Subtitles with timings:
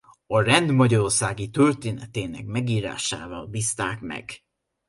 [0.27, 4.31] A rend magyarországi történetének megírásával bízták meg.